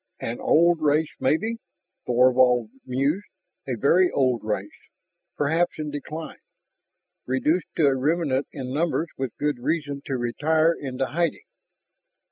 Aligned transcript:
"An 0.19 0.39
old 0.39 0.81
race, 0.81 1.11
maybe," 1.19 1.57
Thorvald 2.07 2.71
mused, 2.87 3.27
"a 3.67 3.77
very 3.77 4.09
old 4.09 4.43
race, 4.43 4.67
perhaps 5.37 5.73
in 5.77 5.91
decline, 5.91 6.39
reduced 7.27 7.67
to 7.75 7.85
a 7.85 7.95
remnant 7.95 8.47
in 8.51 8.73
numbers 8.73 9.09
with 9.15 9.37
good 9.37 9.59
reason 9.59 10.01
to 10.07 10.17
retire 10.17 10.73
into 10.73 11.05
hiding. 11.05 11.45